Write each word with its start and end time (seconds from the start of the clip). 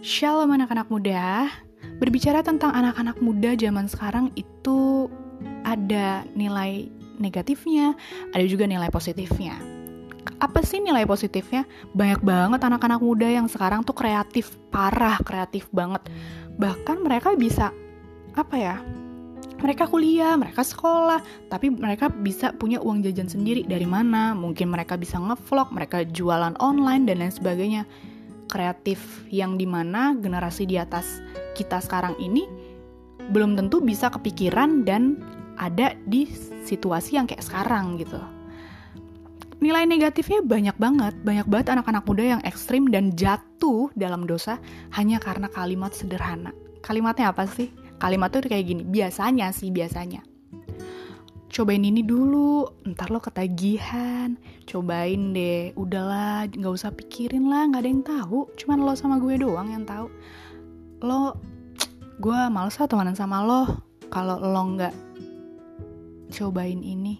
Shalom 0.00 0.48
anak-anak 0.48 0.88
muda. 0.88 1.52
Berbicara 2.00 2.40
tentang 2.40 2.72
anak-anak 2.72 3.20
muda 3.20 3.52
zaman 3.52 3.84
sekarang 3.84 4.32
itu 4.32 5.12
ada 5.60 6.24
nilai 6.32 6.88
negatifnya, 7.20 7.92
ada 8.32 8.40
juga 8.48 8.64
nilai 8.64 8.88
positifnya. 8.88 9.60
Apa 10.40 10.64
sih 10.64 10.80
nilai 10.80 11.04
positifnya? 11.04 11.68
Banyak 11.92 12.24
banget 12.24 12.64
anak-anak 12.64 12.96
muda 13.04 13.28
yang 13.28 13.44
sekarang 13.44 13.84
tuh 13.84 13.92
kreatif 13.92 14.56
parah, 14.72 15.20
kreatif 15.20 15.68
banget. 15.68 16.00
Bahkan 16.56 17.04
mereka 17.04 17.36
bisa 17.36 17.68
apa 18.32 18.56
ya? 18.56 18.80
Mereka 19.60 19.84
kuliah, 19.84 20.32
mereka 20.40 20.64
sekolah, 20.64 21.20
tapi 21.52 21.68
mereka 21.68 22.08
bisa 22.08 22.56
punya 22.56 22.80
uang 22.80 23.04
jajan 23.04 23.28
sendiri 23.28 23.68
dari 23.68 23.84
mana? 23.84 24.32
Mungkin 24.32 24.72
mereka 24.72 24.96
bisa 24.96 25.20
ngevlog, 25.20 25.76
mereka 25.76 26.08
jualan 26.08 26.56
online 26.56 27.04
dan 27.04 27.20
lain 27.20 27.36
sebagainya 27.36 27.84
kreatif 28.50 29.24
yang 29.30 29.54
di 29.54 29.64
mana 29.64 30.18
generasi 30.18 30.66
di 30.66 30.74
atas 30.74 31.22
kita 31.54 31.78
sekarang 31.78 32.18
ini 32.18 32.44
belum 33.30 33.54
tentu 33.54 33.78
bisa 33.78 34.10
kepikiran 34.10 34.82
dan 34.82 35.22
ada 35.54 35.94
di 36.04 36.26
situasi 36.66 37.14
yang 37.14 37.30
kayak 37.30 37.46
sekarang 37.46 37.94
gitu. 38.02 38.18
Nilai 39.60 39.84
negatifnya 39.84 40.40
banyak 40.40 40.74
banget, 40.80 41.14
banyak 41.20 41.46
banget 41.46 41.68
anak-anak 41.76 42.04
muda 42.08 42.24
yang 42.24 42.42
ekstrim 42.48 42.88
dan 42.88 43.12
jatuh 43.12 43.92
dalam 43.92 44.24
dosa 44.24 44.56
hanya 44.96 45.20
karena 45.20 45.52
kalimat 45.52 45.92
sederhana. 45.92 46.50
Kalimatnya 46.80 47.30
apa 47.30 47.44
sih? 47.44 47.68
Kalimat 48.00 48.32
tuh 48.32 48.40
kayak 48.40 48.64
gini, 48.64 48.82
biasanya 48.88 49.52
sih 49.52 49.68
biasanya 49.68 50.29
cobain 51.50 51.82
ini 51.82 52.06
dulu, 52.06 52.62
ntar 52.86 53.10
lo 53.10 53.18
ketagihan, 53.18 54.38
cobain 54.70 55.34
deh, 55.34 55.74
udahlah, 55.74 56.46
nggak 56.46 56.74
usah 56.78 56.94
pikirin 56.94 57.50
lah, 57.50 57.66
nggak 57.66 57.82
ada 57.82 57.90
yang 57.90 58.04
tahu, 58.06 58.46
cuman 58.54 58.78
lo 58.86 58.94
sama 58.94 59.18
gue 59.18 59.34
doang 59.34 59.74
yang 59.74 59.82
tahu. 59.82 60.06
Lo, 61.02 61.34
gue 62.22 62.40
males 62.48 62.78
lah 62.78 62.86
temenan 62.86 63.18
sama 63.18 63.42
lo, 63.42 63.82
kalau 64.14 64.38
lo 64.38 64.62
nggak 64.78 64.94
cobain 66.30 66.86
ini, 66.86 67.18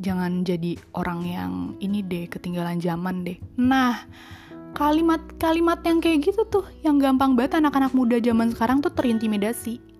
jangan 0.00 0.40
jadi 0.40 0.80
orang 0.96 1.20
yang 1.28 1.52
ini 1.84 2.00
deh, 2.00 2.24
ketinggalan 2.32 2.80
zaman 2.80 3.20
deh. 3.20 3.36
Nah, 3.60 4.00
kalimat-kalimat 4.72 5.84
yang 5.84 6.00
kayak 6.00 6.24
gitu 6.24 6.48
tuh, 6.48 6.64
yang 6.80 6.96
gampang 6.96 7.36
banget 7.36 7.60
anak-anak 7.60 7.92
muda 7.92 8.16
zaman 8.16 8.48
sekarang 8.48 8.80
tuh 8.80 8.96
terintimidasi. 8.96 9.95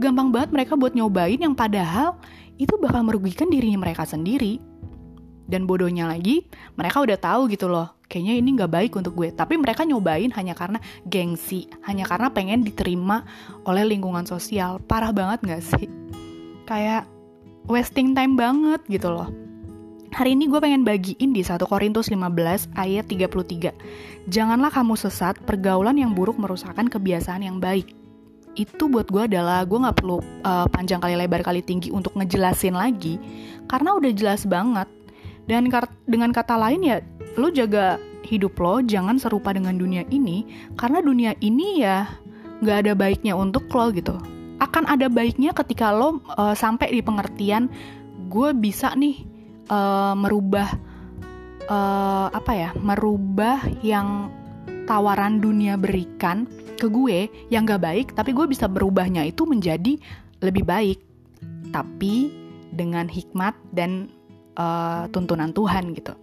Gampang 0.00 0.32
banget 0.32 0.48
mereka 0.56 0.80
buat 0.80 0.96
nyobain 0.96 1.36
yang 1.36 1.52
padahal 1.52 2.16
itu 2.56 2.72
bakal 2.80 3.04
merugikan 3.04 3.52
dirinya 3.52 3.84
mereka 3.84 4.08
sendiri. 4.08 4.56
Dan 5.44 5.68
bodohnya 5.68 6.08
lagi, 6.08 6.48
mereka 6.78 7.04
udah 7.04 7.18
tahu 7.20 7.52
gitu 7.52 7.68
loh, 7.68 8.00
kayaknya 8.08 8.38
ini 8.40 8.48
nggak 8.56 8.70
baik 8.70 8.92
untuk 8.96 9.12
gue. 9.12 9.28
Tapi 9.28 9.60
mereka 9.60 9.84
nyobain 9.84 10.32
hanya 10.32 10.56
karena 10.56 10.80
gengsi, 11.04 11.68
hanya 11.84 12.08
karena 12.08 12.32
pengen 12.32 12.64
diterima 12.64 13.28
oleh 13.68 13.84
lingkungan 13.84 14.24
sosial. 14.24 14.80
Parah 14.80 15.12
banget 15.12 15.44
nggak 15.44 15.62
sih? 15.74 15.84
Kayak 16.64 17.04
wasting 17.68 18.16
time 18.16 18.40
banget 18.40 18.80
gitu 18.88 19.12
loh. 19.12 19.28
Hari 20.16 20.32
ini 20.32 20.48
gue 20.48 20.62
pengen 20.64 20.80
bagiin 20.80 21.36
di 21.36 21.44
1 21.44 21.60
Korintus 21.68 22.08
15 22.08 22.72
ayat 22.78 23.04
33. 23.04 24.32
Janganlah 24.32 24.72
kamu 24.72 24.96
sesat, 24.96 25.36
pergaulan 25.44 25.98
yang 25.98 26.16
buruk 26.16 26.40
merusakkan 26.40 26.88
kebiasaan 26.88 27.44
yang 27.44 27.60
baik 27.60 27.99
itu 28.58 28.90
buat 28.90 29.06
gue 29.08 29.30
adalah 29.30 29.62
gue 29.62 29.78
nggak 29.78 29.96
perlu 29.98 30.18
uh, 30.42 30.66
panjang 30.70 30.98
kali 30.98 31.14
lebar 31.14 31.42
kali 31.46 31.62
tinggi 31.62 31.94
untuk 31.94 32.14
ngejelasin 32.18 32.74
lagi. 32.74 33.20
Karena 33.70 33.94
udah 33.94 34.10
jelas 34.10 34.46
banget. 34.46 34.88
Dan 35.46 35.66
dengan 36.06 36.30
kata 36.30 36.54
lain 36.54 36.80
ya 36.86 36.96
lo 37.34 37.50
jaga 37.50 37.98
hidup 38.26 38.54
lo 38.58 38.82
jangan 38.82 39.18
serupa 39.18 39.54
dengan 39.54 39.78
dunia 39.78 40.02
ini. 40.10 40.46
Karena 40.74 41.02
dunia 41.02 41.34
ini 41.38 41.82
ya 41.82 42.06
nggak 42.60 42.76
ada 42.86 42.92
baiknya 42.98 43.34
untuk 43.38 43.70
lo 43.70 43.90
gitu. 43.94 44.18
Akan 44.60 44.84
ada 44.84 45.08
baiknya 45.08 45.54
ketika 45.56 45.94
lo 45.94 46.20
uh, 46.36 46.54
sampai 46.54 46.92
di 46.92 47.00
pengertian 47.00 47.70
gue 48.30 48.54
bisa 48.54 48.94
nih 48.94 49.26
uh, 49.70 50.14
merubah 50.14 50.70
uh, 51.66 52.28
apa 52.30 52.52
ya 52.54 52.70
merubah 52.78 53.62
yang 53.82 54.30
tawaran 54.84 55.40
dunia 55.40 55.74
berikan 55.80 56.44
ke 56.80 56.88
gue 56.88 57.28
yang 57.52 57.68
gak 57.68 57.82
baik, 57.84 58.06
tapi 58.16 58.32
gue 58.32 58.46
bisa 58.48 58.64
berubahnya 58.64 59.28
itu 59.28 59.44
menjadi 59.44 60.00
lebih 60.40 60.64
baik. 60.64 60.98
Tapi 61.70 62.32
dengan 62.72 63.06
hikmat 63.10 63.52
dan 63.74 64.08
uh, 64.56 65.04
tuntunan 65.12 65.52
Tuhan 65.52 65.92
gitu. 65.92 66.16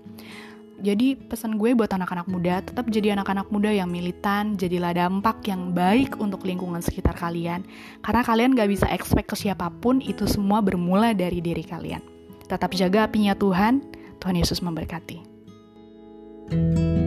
Jadi 0.78 1.18
pesan 1.18 1.57
gue 1.57 1.73
buat 1.73 1.90
anak-anak 1.90 2.29
muda, 2.29 2.62
tetap 2.62 2.85
jadi 2.94 3.18
anak-anak 3.18 3.50
muda 3.50 3.73
yang 3.73 3.90
militan, 3.90 4.53
jadilah 4.62 4.94
dampak 4.94 5.41
yang 5.50 5.74
baik 5.74 6.22
untuk 6.22 6.45
lingkungan 6.45 6.85
sekitar 6.85 7.18
kalian. 7.18 7.66
Karena 8.06 8.22
kalian 8.22 8.53
gak 8.53 8.69
bisa 8.69 8.85
expect 8.94 9.34
ke 9.34 9.35
siapa 9.38 9.74
pun, 9.81 9.97
itu 10.06 10.29
semua 10.29 10.62
bermula 10.62 11.18
dari 11.18 11.41
diri 11.41 11.66
kalian. 11.66 12.01
Tetap 12.45 12.78
jaga 12.78 13.09
apinya 13.09 13.34
Tuhan, 13.34 13.81
Tuhan 14.22 14.38
Yesus 14.38 14.62
memberkati. 14.62 15.39
thank 16.47 16.79
you 16.79 17.06